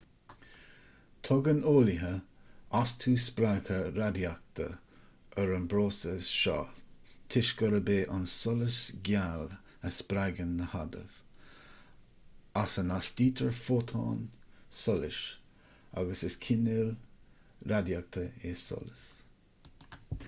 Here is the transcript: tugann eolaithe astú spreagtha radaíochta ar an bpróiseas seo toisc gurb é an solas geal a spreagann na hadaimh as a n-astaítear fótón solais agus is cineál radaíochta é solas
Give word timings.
tugann 1.27 1.59
eolaithe 1.71 2.07
astú 2.77 3.11
spreagtha 3.25 3.75
radaíochta 3.97 4.63
ar 5.41 5.51
an 5.57 5.65
bpróiseas 5.73 6.29
seo 6.37 6.55
toisc 7.35 7.59
gurb 7.59 7.91
é 7.95 7.97
an 8.15 8.25
solas 8.35 8.77
geal 9.09 9.45
a 9.89 9.91
spreagann 9.99 10.55
na 10.61 10.69
hadaimh 10.71 11.19
as 12.63 12.77
a 12.83 12.85
n-astaítear 12.87 13.53
fótón 13.65 14.23
solais 14.81 15.19
agus 16.03 16.25
is 16.31 16.39
cineál 16.47 16.89
radaíochta 17.73 18.25
é 18.29 18.55
solas 18.67 19.05